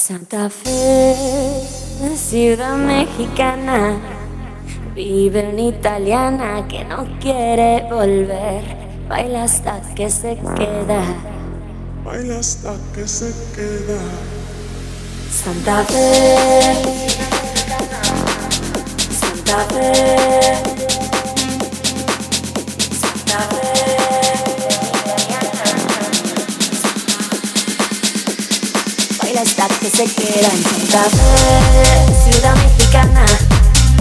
[0.00, 1.14] Santa Fe,
[2.16, 3.98] ciudad mexicana,
[4.94, 8.64] vive una italiana que no quiere volver,
[9.10, 11.02] baila hasta que se queda,
[12.02, 14.00] baila hasta que se queda.
[15.30, 16.76] Santa Fe,
[19.20, 20.89] Santa Fe,
[29.30, 33.24] baila hasta que se queda en Santa Fe, ciudad mexicana.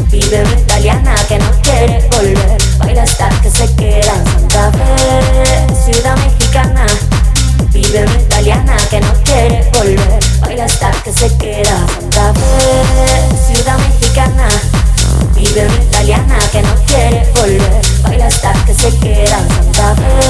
[0.10, 2.58] Vive una italiana que no quiere volver.
[2.80, 6.86] Baila hasta que se queda en Santa Fe, ciudad mexicana.
[7.72, 10.20] Vive una italiana que no quiere volver.
[10.42, 14.48] Baila hasta que se queda Santa Fe, ciudad mexicana.
[15.36, 17.82] Vive una italiana que no quiere volver.
[18.02, 20.29] Baila hasta que se queda Santa Fe,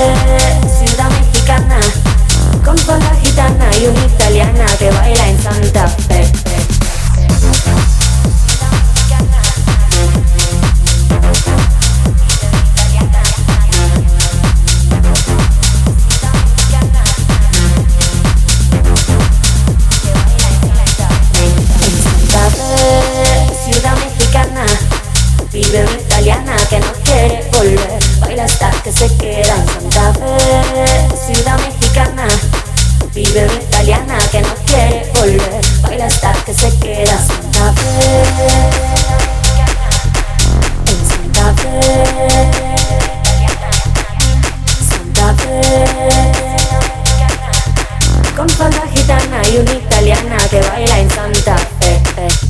[48.35, 52.48] Con falda gitana y una italiana que baila en Santa fe,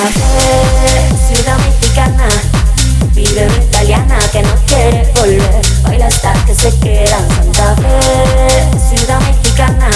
[0.00, 2.26] Ciudad mexicana,
[3.12, 7.18] vive una italiana que no quiere volver, baila hasta que se queda.
[7.28, 9.90] Santa Fe, ciudad mexicana,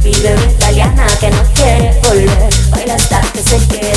[0.00, 3.95] vive una italiana que no quiere volver, baila hasta que se queda.